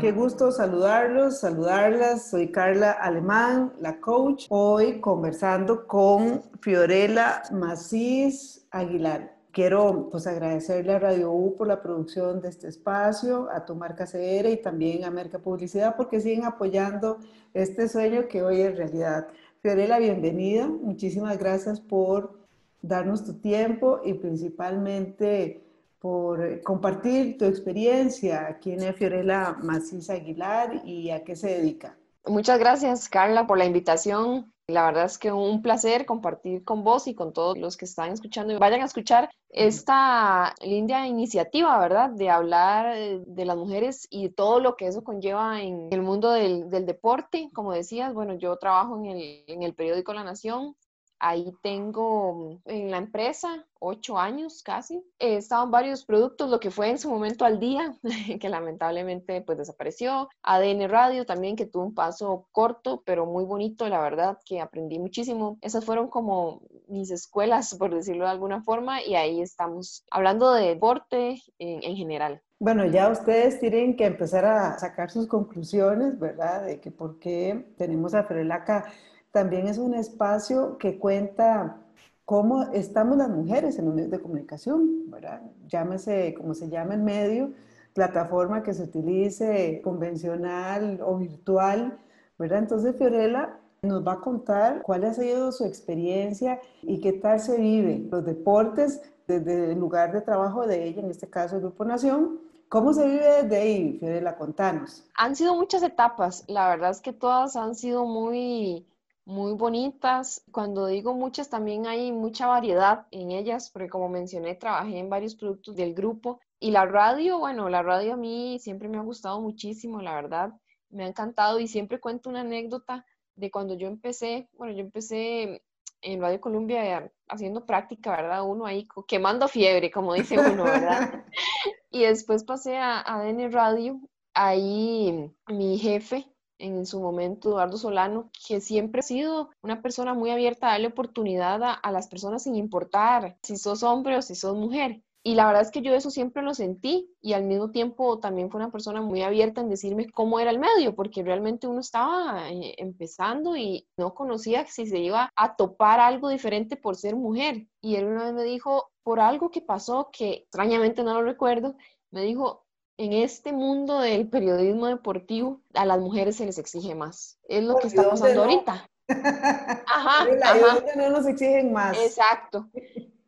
[0.00, 2.30] Qué gusto saludarlos, saludarlas.
[2.30, 4.46] Soy Carla Alemán, la coach.
[4.48, 9.36] Hoy conversando con Fiorella Macís Aguilar.
[9.52, 14.06] Quiero pues agradecerle a Radio U por la producción de este espacio, a tu marca
[14.06, 17.18] CR y también a Merca Publicidad porque siguen apoyando
[17.52, 19.28] este sueño que hoy es realidad.
[19.60, 20.66] Fiorella, bienvenida.
[20.66, 22.38] Muchísimas gracias por
[22.80, 25.62] darnos tu tiempo y principalmente
[26.00, 28.58] por eh, compartir tu experiencia.
[28.60, 31.96] ¿Quién es Fiorella Macís Aguilar y a qué se dedica?
[32.26, 34.52] Muchas gracias, Carla, por la invitación.
[34.66, 38.12] La verdad es que un placer compartir con vos y con todos los que están
[38.12, 38.58] escuchando.
[38.58, 42.10] Vayan a escuchar esta linda iniciativa, ¿verdad?
[42.10, 46.30] De hablar eh, de las mujeres y todo lo que eso conlleva en el mundo
[46.30, 47.50] del, del deporte.
[47.52, 50.76] Como decías, bueno, yo trabajo en el, en el periódico La Nación
[51.20, 55.04] Ahí tengo en la empresa ocho años casi.
[55.18, 57.94] He estado en varios productos, lo que fue en su momento al día,
[58.40, 60.28] que lamentablemente pues desapareció.
[60.42, 64.98] ADN Radio también, que tuvo un paso corto, pero muy bonito, la verdad, que aprendí
[64.98, 65.58] muchísimo.
[65.60, 70.68] Esas fueron como mis escuelas, por decirlo de alguna forma, y ahí estamos hablando de
[70.68, 72.42] deporte en, en general.
[72.58, 76.66] Bueno, ya ustedes tienen que empezar a sacar sus conclusiones, ¿verdad?
[76.66, 78.84] De que por qué tenemos a Frelaca
[79.32, 81.78] también es un espacio que cuenta
[82.24, 85.42] cómo estamos las mujeres en los medios de comunicación, ¿verdad?
[85.68, 87.52] Llámese como se llama el medio,
[87.92, 91.98] plataforma que se utilice, convencional o virtual,
[92.38, 92.60] ¿verdad?
[92.60, 97.56] Entonces Fiorella nos va a contar cuál ha sido su experiencia y qué tal se
[97.56, 101.84] vive los deportes desde el lugar de trabajo de ella, en este caso el Grupo
[101.84, 102.40] Nación,
[102.70, 104.36] ¿Cómo se vive desde ahí, Fiorella?
[104.36, 105.04] Contanos.
[105.16, 106.44] Han sido muchas etapas.
[106.46, 108.86] La verdad es que todas han sido muy
[109.30, 110.44] muy bonitas.
[110.50, 115.36] Cuando digo muchas, también hay mucha variedad en ellas, porque como mencioné, trabajé en varios
[115.36, 116.40] productos del grupo.
[116.58, 120.52] Y la radio, bueno, la radio a mí siempre me ha gustado muchísimo, la verdad.
[120.90, 125.62] Me ha encantado y siempre cuento una anécdota de cuando yo empecé, bueno, yo empecé
[126.02, 128.42] en Radio Colombia haciendo práctica, ¿verdad?
[128.44, 131.24] Uno ahí quemando fiebre, como dice uno, ¿verdad?
[131.90, 134.00] y después pasé a ADN Radio,
[134.34, 136.26] ahí mi jefe
[136.60, 140.88] en su momento Eduardo Solano, que siempre ha sido una persona muy abierta a darle
[140.88, 145.02] oportunidad a, las personas sin importar si sos hombre o si sos mujer.
[145.22, 148.50] Y la verdad es que yo eso siempre lo sentí y al mismo tiempo también
[148.50, 152.50] fue una persona muy abierta en decirme cómo era el medio, porque realmente uno estaba
[152.50, 157.66] eh, empezando y no conocía si se iba a topar algo diferente por ser mujer.
[157.82, 161.74] Y él una vez me dijo, por algo que pasó, que extrañamente no lo recuerdo,
[162.10, 162.64] me dijo,
[163.00, 167.38] en este mundo del periodismo deportivo, a las mujeres se les exige más.
[167.48, 168.90] Es lo que está pasando ahorita.
[169.08, 170.84] Ajá, ajá.
[170.96, 171.98] no nos exigen más.
[171.98, 172.68] Exacto.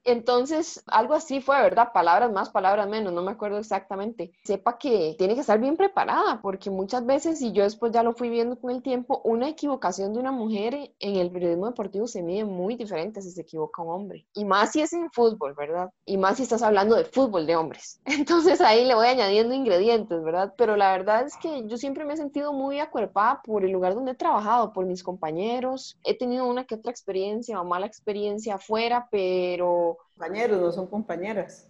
[0.05, 1.93] Entonces, algo así fue, ¿verdad?
[1.93, 4.33] Palabras más, palabras menos, no me acuerdo exactamente.
[4.45, 8.13] Sepa que tiene que estar bien preparada, porque muchas veces, y yo después ya lo
[8.13, 12.23] fui viendo con el tiempo, una equivocación de una mujer en el periodismo deportivo se
[12.23, 14.27] mide muy diferente si se equivoca un hombre.
[14.35, 15.91] Y más si es en fútbol, ¿verdad?
[16.05, 18.01] Y más si estás hablando de fútbol de hombres.
[18.05, 20.55] Entonces ahí le voy añadiendo ingredientes, ¿verdad?
[20.57, 23.95] Pero la verdad es que yo siempre me he sentido muy acuerpada por el lugar
[23.95, 25.99] donde he trabajado, por mis compañeros.
[26.05, 31.69] He tenido una que otra experiencia o mala experiencia afuera, pero Compañeros, no son compañeras.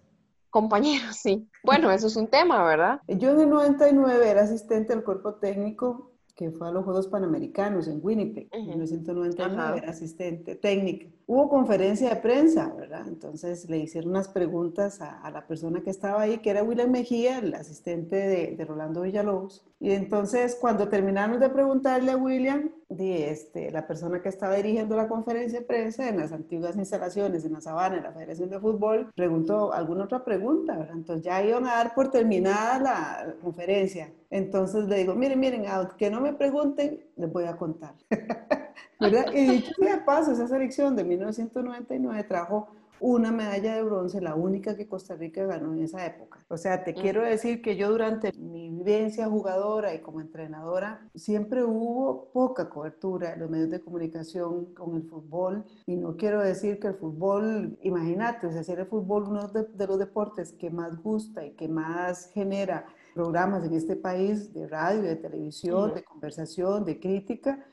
[0.50, 1.48] Compañeros, sí.
[1.64, 3.00] Bueno, eso es un tema, ¿verdad?
[3.08, 7.88] Yo en el 99 era asistente del cuerpo técnico que fue a los Juegos Panamericanos
[7.88, 11.06] en Winnipeg, en 1999, era asistente técnica.
[11.26, 13.06] Hubo conferencia de prensa, ¿verdad?
[13.06, 17.38] Entonces le hicieron unas preguntas a, la persona que estaba ahí, que era William Mejía,
[17.38, 19.64] el asistente de, de Rolando Villalobos.
[19.78, 24.96] Y entonces cuando terminamos de preguntarle a William, de este, la persona que estaba dirigiendo
[24.96, 28.60] la conferencia de prensa en las antiguas instalaciones en la Sabana, en la Federación de
[28.60, 30.96] Fútbol, preguntó alguna otra pregunta, ¿verdad?
[30.96, 34.12] Entonces ya iban a dar por terminada la conferencia.
[34.30, 35.64] Entonces le digo, miren, miren,
[35.96, 37.94] que no me pregunten, les voy a contar.
[39.00, 39.26] ¿verdad?
[39.32, 42.68] Y dicho sea de paso, esa selección de 1999 trajo
[43.02, 46.44] una medalla de bronce, la única que Costa Rica ganó en esa época.
[46.48, 51.64] O sea, te quiero decir que yo durante mi vivencia jugadora y como entrenadora, siempre
[51.64, 55.64] hubo poca cobertura en los medios de comunicación con el fútbol.
[55.86, 59.86] Y no quiero decir que el fútbol, imagínate, o sea, el fútbol uno de, de
[59.88, 65.02] los deportes que más gusta y que más genera programas en este país de radio,
[65.02, 67.66] de televisión, de conversación, de crítica,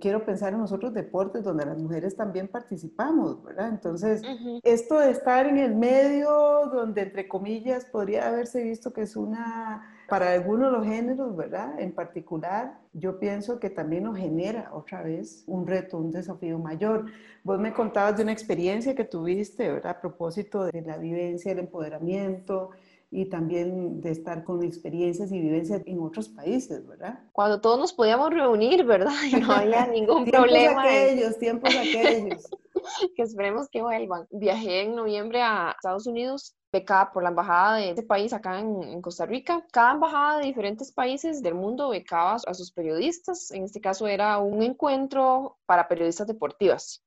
[0.00, 3.68] quiero pensar en nosotros deportes donde las mujeres también participamos, ¿verdad?
[3.68, 4.22] Entonces,
[4.62, 6.30] esto de estar en el medio,
[6.72, 11.80] donde entre comillas podría haberse visto que es una, para algunos de los géneros, ¿verdad?
[11.80, 17.06] En particular, yo pienso que también nos genera otra vez un reto, un desafío mayor.
[17.42, 19.96] Vos me contabas de una experiencia que tuviste, ¿verdad?
[19.96, 22.70] A propósito de la vivencia, el empoderamiento,
[23.14, 27.20] y también de estar con experiencias y vivencias en otros países, ¿verdad?
[27.32, 29.12] Cuando todos nos podíamos reunir, ¿verdad?
[29.30, 30.82] Y no había ningún tiempos problema.
[30.82, 32.50] Aquellos, tiempos aquellos.
[33.14, 34.26] que esperemos que vuelvan.
[34.30, 38.82] Viajé en noviembre a Estados Unidos becada por la embajada de este país acá en,
[38.82, 39.62] en, Costa Rica.
[39.72, 43.50] Cada embajada de diferentes países del mundo becaba a sus periodistas.
[43.50, 47.04] En este caso era un encuentro para periodistas deportivas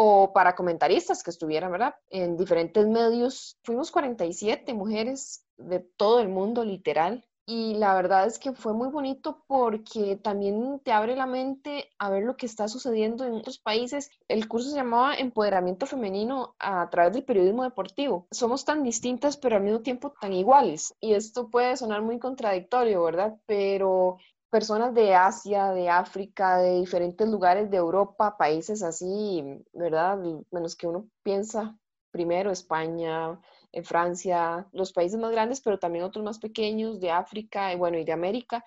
[0.00, 1.96] o para comentaristas que estuvieran, ¿verdad?
[2.08, 3.58] En diferentes medios.
[3.64, 7.26] Fuimos 47 mujeres de todo el mundo, literal.
[7.46, 12.10] Y la verdad es que fue muy bonito porque también te abre la mente a
[12.10, 14.12] ver lo que está sucediendo en otros países.
[14.28, 18.28] El curso se llamaba Empoderamiento Femenino a través del periodismo deportivo.
[18.30, 20.94] Somos tan distintas pero al mismo tiempo tan iguales.
[21.00, 23.36] Y esto puede sonar muy contradictorio, ¿verdad?
[23.46, 24.18] Pero
[24.50, 30.18] personas de Asia, de África, de diferentes lugares de Europa, países así, ¿verdad?
[30.50, 31.76] Menos que uno piensa.
[32.10, 33.38] Primero España,
[33.72, 37.98] en Francia, los países más grandes, pero también otros más pequeños de África y bueno,
[37.98, 38.64] y de América,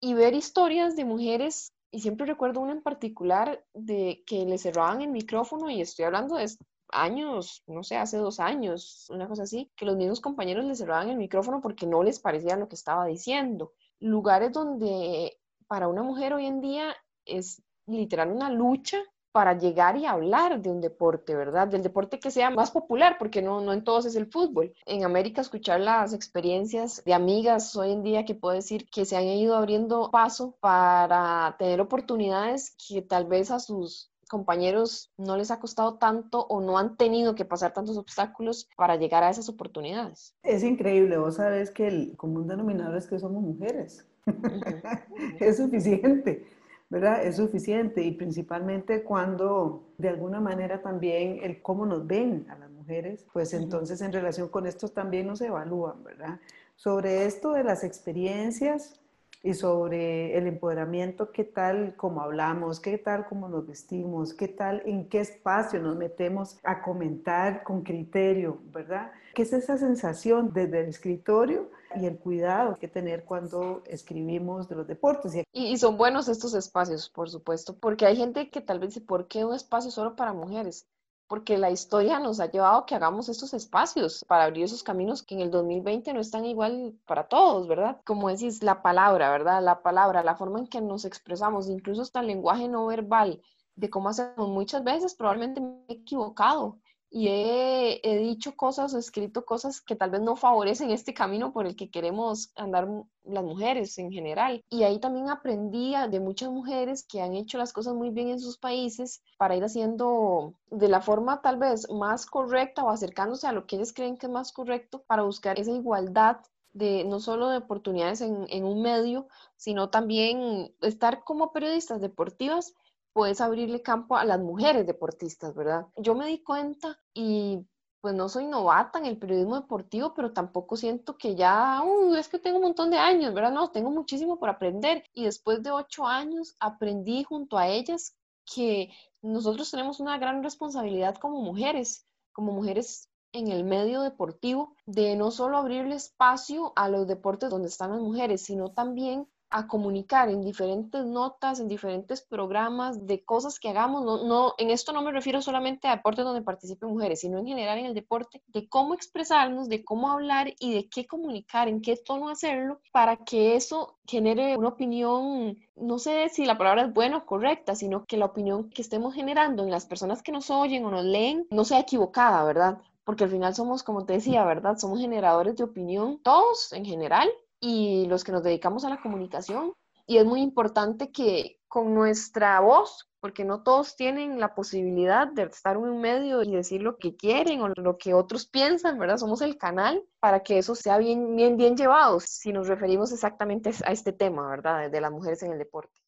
[0.00, 5.02] y ver historias de mujeres, y siempre recuerdo una en particular de que le cerraban
[5.02, 6.46] el micrófono, y estoy hablando de
[6.88, 11.10] años, no sé, hace dos años, una cosa así, que los mismos compañeros le cerraban
[11.10, 16.32] el micrófono porque no les parecía lo que estaba diciendo lugares donde para una mujer
[16.32, 16.94] hoy en día
[17.24, 18.98] es literal una lucha
[19.36, 21.68] para llegar y hablar de un deporte, ¿verdad?
[21.68, 24.72] Del deporte que sea más popular, porque no, no en todos es el fútbol.
[24.86, 29.14] En América, escuchar las experiencias de amigas hoy en día que puedo decir que se
[29.14, 35.50] han ido abriendo paso para tener oportunidades que tal vez a sus compañeros no les
[35.50, 39.48] ha costado tanto o no han tenido que pasar tantos obstáculos para llegar a esas
[39.48, 40.34] oportunidades.
[40.42, 44.06] Es increíble, vos sabes que el común denominador es que somos mujeres.
[45.40, 46.46] es suficiente,
[46.88, 47.24] ¿verdad?
[47.24, 52.70] Es suficiente y principalmente cuando de alguna manera también el cómo nos ven a las
[52.70, 56.40] mujeres, pues entonces en relación con esto también nos evalúan, ¿verdad?
[56.76, 59.00] Sobre esto de las experiencias,
[59.46, 64.82] y sobre el empoderamiento, qué tal como hablamos, qué tal como nos vestimos, qué tal
[64.86, 69.12] en qué espacio nos metemos a comentar con criterio, ¿verdad?
[69.34, 74.74] ¿Qué es esa sensación desde el escritorio y el cuidado que tener cuando escribimos de
[74.74, 75.32] los deportes?
[75.52, 79.28] Y, son buenos estos espacios, por supuesto, porque hay gente que tal vez dice, ¿por
[79.28, 80.88] qué un espacio solo para mujeres?
[81.28, 85.22] Porque la historia nos ha llevado a que hagamos estos espacios para abrir esos caminos
[85.22, 88.00] que en el 2020 no están igual para todos, ¿verdad?
[88.04, 89.62] Como decís, la palabra, ¿verdad?
[89.62, 93.40] La palabra, la forma en que nos expresamos, incluso hasta el lenguaje no verbal,
[93.74, 96.78] de cómo hacemos muchas veces, probablemente me he equivocado
[97.16, 101.66] y he, dicho cosas o escrito cosas que tal vez no favorecen este camino por
[101.66, 102.86] el que queremos andar
[103.24, 104.62] las mujeres en general.
[104.68, 108.38] Y ahí también aprendí de muchas mujeres que han hecho las cosas muy bien en
[108.38, 113.52] sus países para ir haciendo de la forma tal vez más correcta o acercándose a
[113.52, 116.36] lo que ellos creen que es más correcto para buscar esa igualdad
[116.74, 119.26] de no solo de oportunidades en, en un medio,
[119.56, 122.74] sino también estar como periodistas deportivas
[123.16, 125.86] puedes abrirle campo a las mujeres deportistas, ¿verdad?
[125.96, 127.66] Yo me di cuenta y
[128.02, 132.28] pues no soy novata en el periodismo deportivo, pero tampoco siento que ya, uh, es
[132.28, 133.52] que tengo un montón de años, ¿verdad?
[133.52, 135.02] No, tengo muchísimo por aprender.
[135.14, 138.90] Y después de ocho años aprendí junto a ellas que
[139.22, 145.30] nosotros tenemos una gran responsabilidad como mujeres, como mujeres en el medio deportivo, de no
[145.30, 150.42] solo abrirle espacio a los deportes donde están las mujeres, sino también a comunicar en
[150.42, 154.04] diferentes notas, en diferentes programas de cosas que hagamos.
[154.04, 157.46] No, no, en esto no me refiero solamente a deportes donde participen mujeres, sino en
[157.46, 161.80] general en el deporte, de cómo expresarnos, de cómo hablar y de qué comunicar, en
[161.80, 166.92] qué tono hacerlo, para que eso genere una opinión, no sé si la palabra es
[166.92, 170.50] buena o correcta, sino que la opinión que estemos generando en las personas que nos
[170.50, 172.78] oyen o nos leen no sea equivocada, ¿verdad?
[173.04, 174.78] Porque al final somos, como te decía, ¿verdad?
[174.78, 177.28] Somos generadores de opinión, todos en general,
[177.60, 179.72] y los que nos dedicamos a la comunicación.
[180.06, 185.42] Y es muy importante que con nuestra voz, porque no todos tienen la posibilidad de
[185.42, 189.16] estar en un medio y decir lo que quieren o lo que otros piensan, ¿verdad?
[189.16, 193.72] Somos el canal para que eso sea bien, bien, bien llevado, si nos referimos exactamente
[193.84, 194.90] a este tema, ¿verdad?
[194.90, 196.00] De las mujeres en el deporte.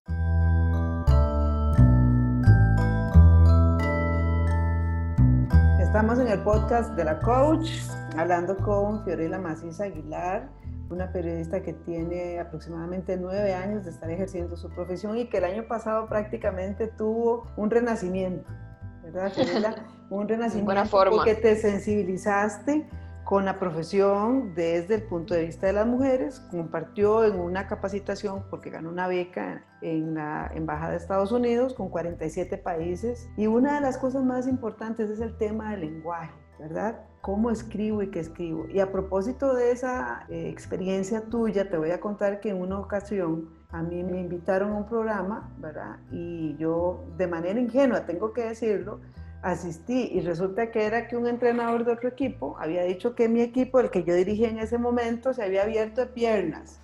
[5.80, 7.68] Estamos en el podcast de la coach,
[8.16, 10.48] hablando con Fiorella Macisa Aguilar
[10.90, 15.44] una periodista que tiene aproximadamente nueve años de estar ejerciendo su profesión y que el
[15.44, 18.50] año pasado prácticamente tuvo un renacimiento,
[19.02, 19.32] ¿verdad?
[20.10, 22.88] un renacimiento porque te sensibilizaste
[23.28, 28.46] con la profesión desde el punto de vista de las mujeres, compartió en una capacitación
[28.48, 33.74] porque ganó una beca en la Embajada de Estados Unidos con 47 países y una
[33.74, 37.00] de las cosas más importantes es el tema del lenguaje, ¿verdad?
[37.20, 38.66] ¿Cómo escribo y qué escribo?
[38.68, 42.78] Y a propósito de esa eh, experiencia tuya, te voy a contar que en una
[42.78, 45.96] ocasión a mí me invitaron a un programa, ¿verdad?
[46.10, 49.00] Y yo de manera ingenua, tengo que decirlo,
[49.42, 53.40] asistí y resulta que era que un entrenador de otro equipo había dicho que mi
[53.40, 56.80] equipo, el que yo dirigía en ese momento, se había abierto de piernas.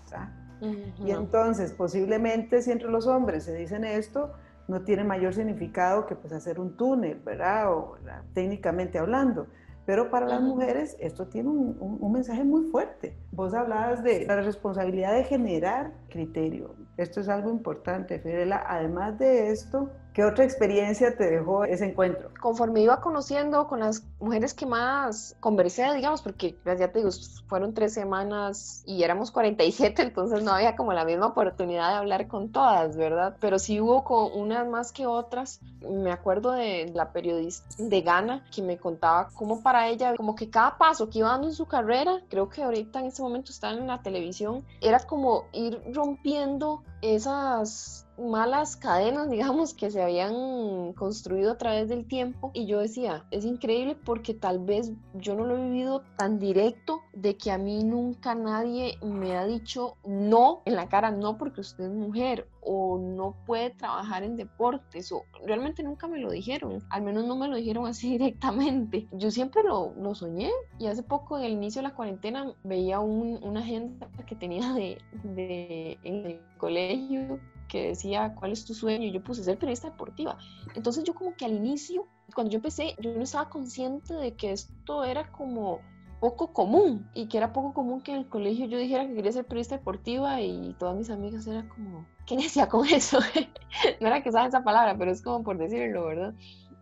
[1.04, 4.32] Y entonces, posiblemente si entre los hombres se dicen esto,
[4.68, 7.72] no tiene mayor significado que pues hacer un túnel, ¿verdad?
[7.72, 7.96] O
[8.32, 9.46] técnicamente hablando.
[9.86, 13.18] Pero para las mujeres esto tiene un, un, mensaje muy fuerte.
[13.32, 16.74] Vos hablabas de la responsabilidad de generar criterio.
[16.96, 18.64] Esto es algo importante, Fidela.
[18.66, 22.30] Además de esto, ¿Qué otra experiencia te dejó ese encuentro?
[22.40, 27.10] Conforme iba conociendo con las mujeres que más conversé, digamos, porque pues, ya te digo,
[27.48, 32.28] fueron tres semanas y éramos 47, entonces no había como la misma oportunidad de hablar
[32.28, 33.36] con todas, ¿verdad?
[33.40, 35.60] Pero sí hubo con unas más que otras.
[35.80, 40.48] Me acuerdo de la periodista de Ghana que me contaba cómo para ella, como que
[40.48, 43.72] cada paso que iba dando en su carrera, creo que ahorita en ese momento está
[43.72, 51.52] en la televisión, era como ir rompiendo esas malas cadenas, digamos, que se habían construido
[51.52, 52.50] a través del tiempo.
[52.54, 57.02] Y yo decía, es increíble porque tal vez yo no lo he vivido tan directo
[57.12, 61.60] de que a mí nunca nadie me ha dicho no en la cara, no porque
[61.60, 66.82] usted es mujer o no puede trabajar en deportes o realmente nunca me lo dijeron,
[66.88, 69.06] al menos no me lo dijeron así directamente.
[69.12, 73.00] Yo siempre lo, lo soñé y hace poco en el inicio de la cuarentena veía
[73.00, 77.38] un, una agenda que tenía de, de, en el colegio
[77.74, 79.04] que decía, ¿cuál es tu sueño?
[79.06, 80.38] Y yo puse ser periodista deportiva.
[80.76, 84.52] Entonces yo como que al inicio, cuando yo empecé, yo no estaba consciente de que
[84.52, 85.80] esto era como
[86.20, 89.32] poco común y que era poco común que en el colegio yo dijera que quería
[89.32, 93.18] ser periodista deportiva y todas mis amigas eran como, ¿qué decía con eso?
[94.00, 96.32] no era que saben esa palabra, pero es como por decirlo, ¿verdad?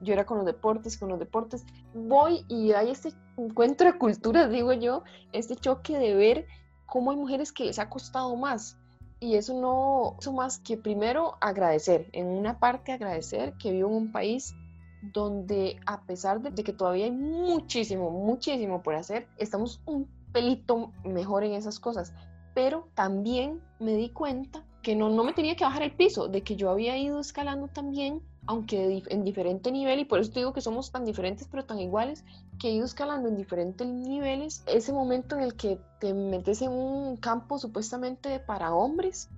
[0.02, 1.64] Yo era con los deportes, con los deportes.
[1.94, 6.46] Voy y hay este encuentro de culturas, digo yo, este choque de ver
[6.84, 8.76] cómo hay mujeres que les ha costado más
[9.22, 13.94] y eso no eso más que primero agradecer, en una parte agradecer que vivo en
[13.94, 14.54] un país
[15.00, 21.44] donde a pesar de, que todavía hay muchísimo, muchísimo por hacer, estamos un pelito mejor
[21.44, 22.12] en esas cosas.
[22.54, 26.42] Pero también me di cuenta que no, no me tenía que bajar el piso, de
[26.42, 30.52] que yo había ido escalando también, aunque en diferente nivel, y por eso te digo
[30.52, 32.24] que somos tan diferentes pero tan iguales,
[32.58, 34.64] que he ido escalando en diferentes niveles.
[34.66, 39.30] Ese momento en el que te metes en un campo supuestamente para hombres,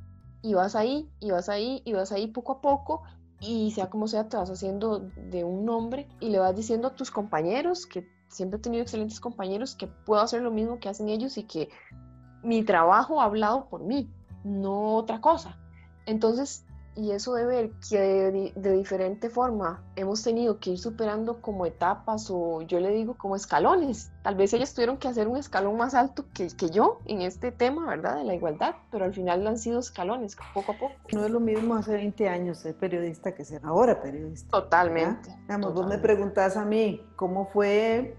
[0.42, 3.02] y vas ahí, y vas ahí, y vas ahí poco a poco,
[3.40, 6.94] y sea como sea, te vas haciendo de un hombre y le vas diciendo a
[6.94, 11.10] tus compañeros, que siempre he tenido excelentes compañeros, que puedo hacer lo mismo que hacen
[11.10, 11.68] ellos y que
[12.42, 14.08] mi trabajo ha hablado por mí
[14.44, 15.58] no otra cosa.
[16.06, 16.64] Entonces,
[16.96, 22.28] y eso de ver que de, diferente forma hemos tenido que ir superando como etapas
[22.30, 24.12] o yo le digo como escalones.
[24.22, 27.50] Tal vez ellas tuvieron que hacer un escalón más alto que, que yo en este
[27.50, 28.16] tema, ¿verdad?
[28.16, 30.94] De la igualdad, pero al final han sido escalones, poco a poco.
[31.12, 34.48] No es lo mismo hace 20 años ser periodista que ser ahora periodista.
[34.50, 35.34] Totalmente.
[35.48, 38.16] vos me preguntás a mí cómo fue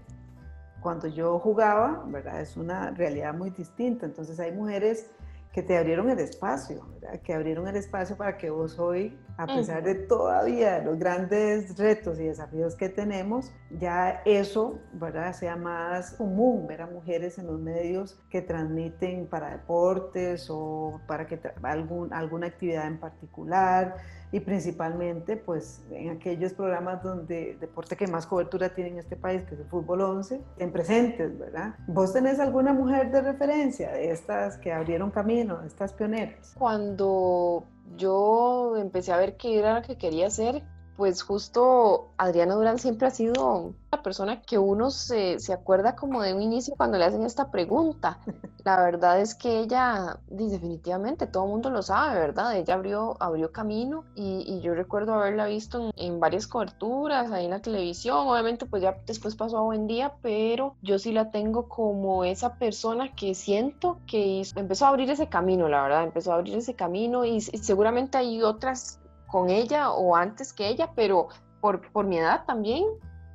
[0.82, 2.40] cuando yo jugaba, ¿verdad?
[2.40, 4.06] Es una realidad muy distinta.
[4.06, 5.10] Entonces hay mujeres
[5.56, 6.86] que te abrieron el espacio,
[7.24, 12.20] que abrieron el espacio para que vos hoy, a pesar de todavía los grandes retos
[12.20, 15.32] y desafíos que tenemos, ya eso ¿verdad?
[15.32, 21.26] sea más común ver a mujeres en los medios que transmiten para deportes o para
[21.26, 23.96] que algún, alguna actividad en particular
[24.36, 29.42] y principalmente pues en aquellos programas donde deporte que más cobertura tiene en este país,
[29.44, 31.74] que es el fútbol 11, en presentes, ¿verdad?
[31.86, 36.52] ¿Vos tenés alguna mujer de referencia de estas que abrieron camino, de estas pioneras?
[36.58, 37.64] Cuando
[37.96, 40.62] yo empecé a ver qué era lo que quería hacer,
[40.96, 46.22] pues justo Adriana Durán siempre ha sido la persona que uno se, se, acuerda como
[46.22, 48.18] de un inicio cuando le hacen esta pregunta.
[48.64, 52.56] La verdad es que ella, definitivamente, todo el mundo lo sabe, ¿verdad?
[52.56, 57.52] Ella abrió, abrió camino y, yo recuerdo haberla visto en, en, varias coberturas, ahí en
[57.52, 61.68] la televisión, obviamente pues ya después pasó a buen día, pero yo sí la tengo
[61.68, 66.36] como esa persona que siento que empezó a abrir ese camino, la verdad, empezó a
[66.36, 71.28] abrir ese camino y seguramente hay otras con ella o antes que ella, pero
[71.60, 72.84] por, por mi edad también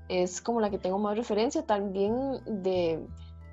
[0.07, 1.65] es como la que tengo más referencia.
[1.65, 3.05] También de,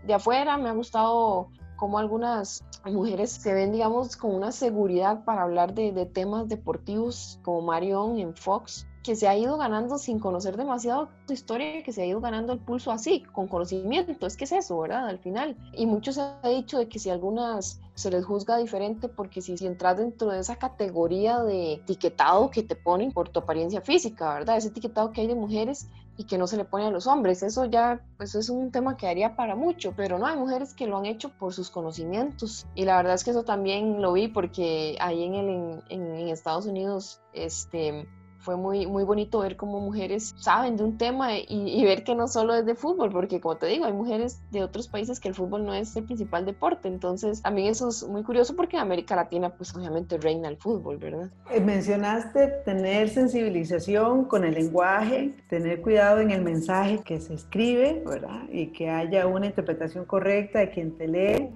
[0.04, 5.42] de afuera me ha gustado cómo algunas mujeres se ven, digamos, con una seguridad para
[5.42, 10.19] hablar de, de temas deportivos, como Marion en Fox, que se ha ido ganando sin
[10.19, 14.27] conocer demasiado su historia, que se ha ido ganando el pulso así, con conocimiento.
[14.27, 15.09] Es que es eso, ¿verdad?
[15.09, 15.57] Al final.
[15.73, 19.57] Y muchos se ha dicho de que si algunas se les juzga diferente porque si,
[19.57, 24.35] si entras dentro de esa categoría de etiquetado que te ponen por tu apariencia física,
[24.35, 24.59] ¿verdad?
[24.59, 25.88] Ese etiquetado que hay de mujeres
[26.19, 27.43] y que no se le pone a los hombres.
[27.43, 30.87] Eso ya, pues es un tema que haría para mucho, pero no, hay mujeres que
[30.87, 32.67] lo han hecho por sus conocimientos.
[32.75, 36.29] Y la verdad es que eso también lo vi porque ahí en, el, en, en
[36.29, 38.07] Estados Unidos, este,
[38.49, 42.28] fue muy, muy bonito ver cómo mujeres saben de un tema y, ver que no
[42.28, 45.35] solo es de fútbol, porque como te digo, hay mujeres de otros países que el
[45.35, 49.14] fútbol no es el principal deporte, entonces también eso es muy curioso porque en América
[49.17, 51.28] Latina pues obviamente reina el fútbol, ¿verdad?
[51.50, 58.02] Eh, mencionaste tener sensibilización con el lenguaje, tener cuidado en el mensaje que se escribe,
[58.07, 58.45] ¿verdad?
[58.50, 61.50] Y que haya una interpretación correcta de quien te lee.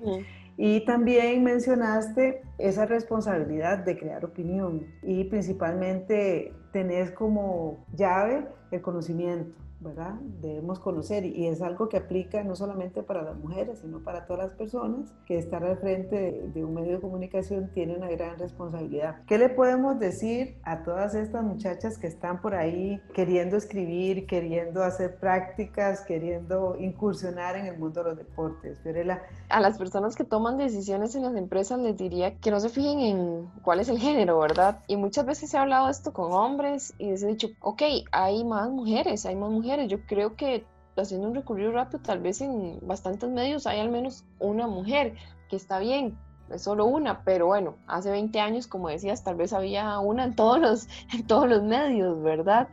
[0.57, 9.57] Y también mencionaste esa responsabilidad de crear opinión y principalmente tener como llave el conocimiento.
[9.83, 10.15] ¿Verdad?
[10.41, 14.45] Debemos conocer y es algo que aplica no solamente para las mujeres, sino para todas
[14.45, 19.17] las personas que estar al frente de, un medio de comunicación tiene una gran responsabilidad.
[19.27, 24.83] ¿Qué le podemos decir a todas estas muchachas que están por ahí queriendo escribir, queriendo
[24.83, 28.79] hacer prácticas, queriendo incursionar en el mundo de los deportes?
[28.83, 29.23] Fiorella.
[29.49, 33.01] A las personas que toman decisiones en las empresas les diría que no se fijen
[33.01, 34.81] en cuál es el género, ¿verdad?
[34.87, 38.45] Y muchas veces se ha hablado esto con hombres y les he dicho, ok, hay
[38.45, 40.65] más mujeres, hay más mujeres yo creo que
[40.97, 45.15] haciendo un recorrido rápido, tal vez en bastantes medios hay al menos una mujer,
[45.49, 46.19] que está bien,
[46.51, 50.37] es solo una, pero bueno, hace 20 años, como decías, tal vez había una en
[50.37, 52.69] todos los, en todos los medios, ¿verdad?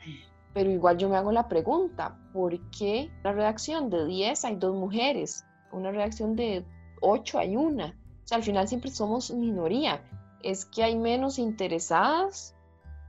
[0.54, 4.76] Pero igual yo me hago la pregunta, ¿por qué la redacción de 10 hay dos
[4.76, 5.46] mujeres?
[5.72, 6.66] Una redacción de
[7.02, 7.96] 8 hay una.
[8.24, 10.02] O sea, al final siempre somos minoría.
[10.42, 12.56] ¿Es que hay menos interesadas?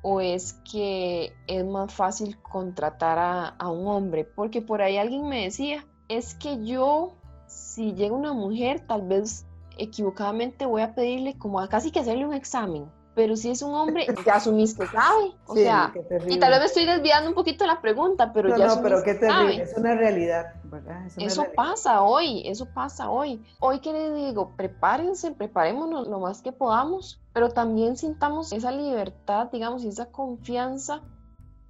[0.02, 3.18] O es que es más fácil contratar
[3.58, 4.24] a, un hombre?
[4.24, 9.46] Porque por ahí alguien me decía, es que yo, si llega una mujer, tal vez
[9.78, 13.74] equivocadamente voy a pedirle como a casi que hacerle un examen pero si es un
[13.74, 15.32] hombre, ya asumiste que sabe.
[15.46, 15.92] O sea,
[16.28, 19.14] y tal vez me estoy desviando un poquito la pregunta, pero ya No, pero qué
[19.14, 21.06] terrible, es una realidad, ¿verdad?
[21.16, 23.44] eso pasa hoy, eso pasa hoy.
[23.58, 29.48] Hoy que le digo, prepárense, preparémonos lo más que podamos, pero también sintamos esa libertad,
[29.52, 31.02] digamos, y esa confianza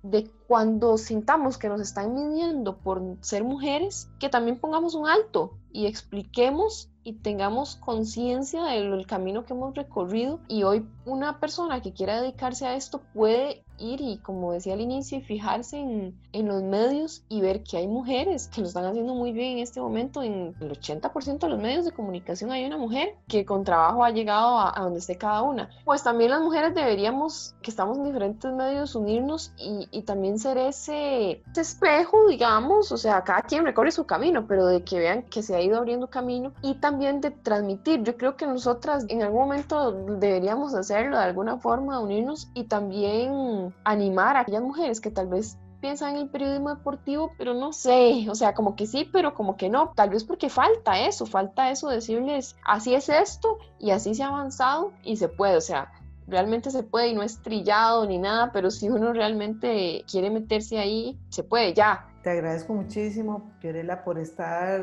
[0.03, 5.59] de cuando sintamos que nos están midiendo por ser mujeres, que también pongamos un alto
[5.73, 11.93] y expliquemos y tengamos conciencia del camino que hemos recorrido y hoy una persona que
[11.93, 16.49] quiera dedicarse a esto puede ir y como decía al inicio y fijarse en, en,
[16.49, 19.81] los medios y ver que hay mujeres que lo están haciendo muy bien en este
[19.81, 20.23] momento.
[20.23, 24.11] En el 80% de los medios de comunicación hay una mujer que con trabajo ha
[24.11, 25.71] llegado a, donde esté cada una.
[25.85, 30.59] Pues también las mujeres deberíamos que estamos en diferentes medios unirnos y, y también ser
[30.59, 32.93] ese, ese espejo digamos.
[32.93, 35.79] O sea cada quien recorre su camino pero de que vean que se ha ido
[35.79, 38.03] abriendo camino y también de transmitir.
[38.03, 43.70] Yo creo que nosotras en algún momento deberíamos hacerlo de alguna forma unirnos y también
[43.85, 48.27] animar a aquellas mujeres que tal vez piensan en el periodismo deportivo, pero no sé,
[48.29, 51.71] o sea, como que sí, pero como que no, tal vez porque falta eso, falta
[51.71, 55.91] eso, decirles, así es esto y así se ha avanzado y se puede, o sea,
[56.27, 60.79] realmente se puede y no es trillado ni nada, pero si uno realmente quiere meterse
[60.79, 62.07] ahí, se puede, ya.
[62.23, 64.81] Te agradezco muchísimo, Fiorella, por estar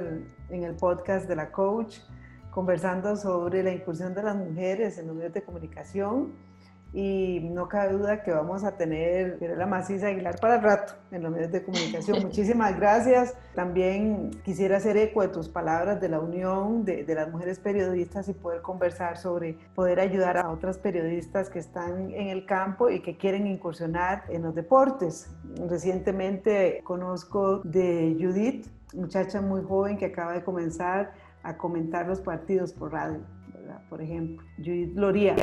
[0.49, 1.99] en el podcast de la coach,
[2.49, 6.46] conversando sobre la incursión de las mujeres en los medios de comunicación
[6.93, 11.23] y no cabe duda que vamos a tener la Maciza Aguilar para el rato en
[11.23, 12.19] los medios de comunicación.
[12.23, 13.35] Muchísimas gracias.
[13.55, 18.29] También quisiera hacer eco de tus palabras de la unión de, de, las mujeres periodistas
[18.29, 23.01] y poder conversar sobre poder ayudar a otras periodistas que están en el campo y
[23.01, 25.29] que quieren incursionar en los deportes.
[25.67, 31.11] Recientemente conozco de Judith, muchacha muy joven que acaba de comenzar
[31.43, 33.36] a comentar los partidos por radio
[33.89, 35.35] por ejemplo, Judith Loría,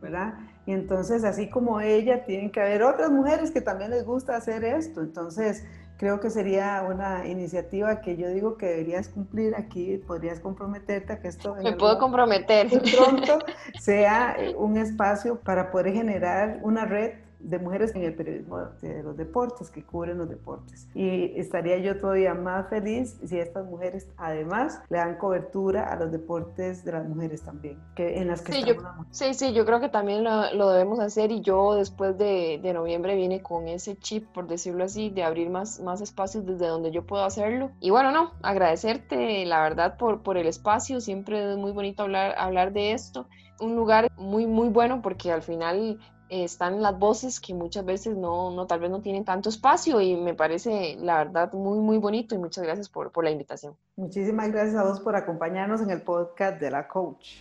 [0.00, 0.34] ¿verdad?
[0.66, 4.64] Y entonces, así como ella, tienen que haber otras mujeres que también les gusta hacer
[4.64, 5.02] esto.
[5.02, 5.64] Entonces,
[5.98, 11.20] creo que sería una iniciativa que yo digo que deberías cumplir aquí, podrías comprometerte a
[11.20, 11.54] que esto...
[11.62, 12.68] Me puedo comprometer.
[12.96, 13.38] Pronto
[13.78, 19.16] sea un espacio para poder generar una red de mujeres en el periodismo de los
[19.16, 20.88] deportes, que cubren los deportes.
[20.94, 26.10] Y estaría yo todavía más feliz si estas mujeres además le dan cobertura a los
[26.10, 29.06] deportes de las mujeres también, que en las que sí, estamos.
[29.06, 32.58] Yo, sí, sí, yo creo que también lo, lo debemos hacer y yo después de,
[32.62, 36.66] de, noviembre vine con ese chip, por decirlo así, de abrir más, más espacios desde
[36.66, 37.70] donde yo puedo hacerlo.
[37.80, 42.34] Y bueno, no, agradecerte la verdad por, por el espacio, siempre es muy bonito hablar,
[42.38, 43.26] hablar de esto.
[43.60, 48.50] Un lugar muy, muy bueno porque al final están las voces que muchas veces no,
[48.50, 52.34] no, tal vez no tienen tanto espacio y me parece la verdad muy, muy bonito
[52.34, 53.76] y muchas gracias por, por la invitación.
[53.96, 57.36] Muchísimas gracias a vos por acompañarnos en el podcast de la coach.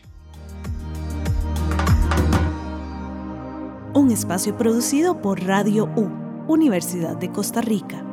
[3.96, 6.10] Un espacio producido por Radio U,
[6.48, 8.13] Universidad de Costa Rica.